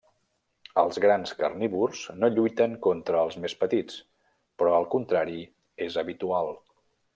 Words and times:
Els 0.83 0.95
grans 1.03 1.33
carnívors 1.41 2.01
no 2.21 2.29
lluiten 2.37 2.73
contra 2.87 3.21
els 3.25 3.37
més 3.45 3.55
petits, 3.61 4.01
però 4.63 4.73
el 4.81 4.89
contrari 4.97 5.45
és 5.89 6.01
habitual. 6.05 6.53